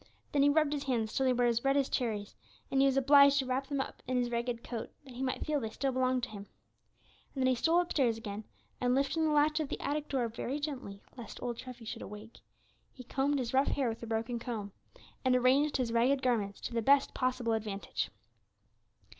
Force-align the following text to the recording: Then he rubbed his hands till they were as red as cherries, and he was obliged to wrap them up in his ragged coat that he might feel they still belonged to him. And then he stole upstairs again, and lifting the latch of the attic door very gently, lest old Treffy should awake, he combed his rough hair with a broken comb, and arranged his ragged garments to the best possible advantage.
Then 0.31 0.41
he 0.41 0.49
rubbed 0.49 0.73
his 0.73 0.85
hands 0.85 1.13
till 1.13 1.27
they 1.27 1.31
were 1.33 1.45
as 1.45 1.63
red 1.63 1.77
as 1.77 1.87
cherries, 1.87 2.35
and 2.71 2.79
he 2.81 2.87
was 2.87 2.97
obliged 2.97 3.37
to 3.37 3.45
wrap 3.45 3.67
them 3.67 3.79
up 3.79 4.01
in 4.07 4.17
his 4.17 4.31
ragged 4.31 4.63
coat 4.63 4.89
that 5.05 5.13
he 5.13 5.21
might 5.21 5.45
feel 5.45 5.59
they 5.59 5.69
still 5.69 5.91
belonged 5.91 6.23
to 6.23 6.29
him. 6.31 6.47
And 7.35 7.43
then 7.43 7.45
he 7.47 7.53
stole 7.53 7.79
upstairs 7.79 8.17
again, 8.17 8.45
and 8.79 8.95
lifting 8.95 9.25
the 9.25 9.29
latch 9.31 9.59
of 9.59 9.69
the 9.69 9.79
attic 9.79 10.09
door 10.09 10.27
very 10.27 10.59
gently, 10.59 11.03
lest 11.17 11.39
old 11.43 11.59
Treffy 11.59 11.85
should 11.85 12.01
awake, 12.01 12.39
he 12.91 13.03
combed 13.03 13.37
his 13.37 13.53
rough 13.53 13.67
hair 13.67 13.89
with 13.89 14.01
a 14.01 14.07
broken 14.07 14.39
comb, 14.39 14.71
and 15.23 15.35
arranged 15.35 15.77
his 15.77 15.91
ragged 15.93 16.23
garments 16.23 16.61
to 16.61 16.73
the 16.73 16.81
best 16.81 17.13
possible 17.13 17.53
advantage. 17.53 18.09